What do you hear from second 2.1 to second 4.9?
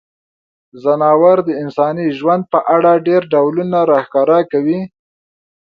ژوند په اړه ډیری ډولونه راښکاره کوي.